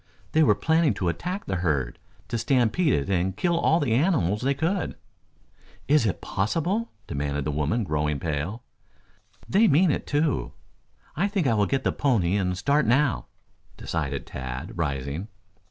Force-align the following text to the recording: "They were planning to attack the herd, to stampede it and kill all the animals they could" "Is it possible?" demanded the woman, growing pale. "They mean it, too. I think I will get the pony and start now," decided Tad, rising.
"They 0.31 0.41
were 0.41 0.55
planning 0.55 0.95
to 0.95 1.09
attack 1.09 1.45
the 1.45 1.57
herd, 1.57 1.99
to 2.29 2.39
stampede 2.39 2.91
it 2.91 3.07
and 3.07 3.37
kill 3.37 3.55
all 3.59 3.79
the 3.79 3.93
animals 3.93 4.41
they 4.41 4.55
could" 4.55 4.95
"Is 5.87 6.07
it 6.07 6.21
possible?" 6.21 6.89
demanded 7.05 7.45
the 7.45 7.51
woman, 7.51 7.83
growing 7.83 8.19
pale. 8.19 8.63
"They 9.47 9.67
mean 9.67 9.91
it, 9.91 10.07
too. 10.07 10.53
I 11.15 11.27
think 11.27 11.45
I 11.45 11.53
will 11.53 11.67
get 11.67 11.83
the 11.83 11.91
pony 11.91 12.35
and 12.35 12.57
start 12.57 12.87
now," 12.87 13.27
decided 13.77 14.25
Tad, 14.25 14.75
rising. 14.75 15.27